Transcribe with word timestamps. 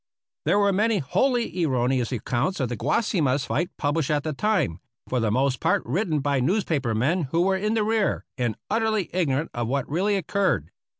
There 0.45 0.57
were 0.57 0.73
many 0.73 0.97
wholly 0.97 1.63
erroneous 1.63 2.11
accounts 2.11 2.59
of 2.59 2.69
the 2.69 2.75
Guasimas 2.75 3.45
fight 3.45 3.69
published 3.77 4.09
at 4.09 4.23
the 4.23 4.33
time, 4.33 4.79
for 5.07 5.19
the 5.19 5.29
most 5.29 5.59
part 5.59 5.83
written 5.85 6.21
by 6.21 6.39
newspaper 6.39 6.95
men 6.95 7.25
who 7.25 7.43
were 7.43 7.55
in 7.55 7.75
the 7.75 7.83
rear 7.83 8.25
and 8.35 8.57
utterly 8.67 9.11
ignorant 9.13 9.51
of 9.53 9.67
what 9.67 9.87
really 9.87 10.15
occurred. 10.15 10.71